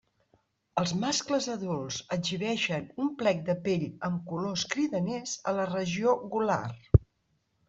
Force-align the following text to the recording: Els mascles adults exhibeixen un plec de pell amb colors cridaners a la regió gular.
Els 0.81 0.93
mascles 1.01 1.47
adults 1.55 1.97
exhibeixen 2.15 2.87
un 3.03 3.11
plec 3.19 3.43
de 3.51 3.57
pell 3.69 3.85
amb 4.09 4.25
colors 4.33 4.65
cridaners 4.73 5.37
a 5.53 5.55
la 5.61 5.69
regió 5.75 6.17
gular. 6.35 6.61